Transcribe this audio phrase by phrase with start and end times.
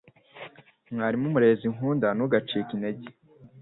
[0.93, 3.07] mwarimu murezi nkunda ntugacike intege